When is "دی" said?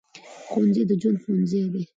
1.73-1.81